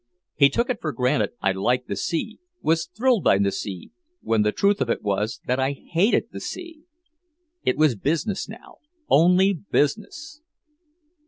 He 0.33 0.49
took 0.49 0.71
it 0.71 0.81
for 0.81 0.91
granted 0.93 1.33
I 1.43 1.51
liked 1.51 1.87
the 1.87 1.95
sea, 1.95 2.39
was 2.59 2.87
thrilled 2.87 3.23
by 3.23 3.37
the 3.37 3.51
sea, 3.51 3.91
when 4.21 4.41
the 4.41 4.51
truth 4.51 4.81
of 4.81 4.89
it 4.89 5.03
was 5.03 5.41
that 5.45 5.59
I 5.59 5.73
hated 5.73 6.29
the 6.31 6.39
sea! 6.39 6.85
It 7.65 7.77
was 7.77 7.93
business 7.95 8.49
now, 8.49 8.79
only 9.09 9.53
business! 9.53 10.41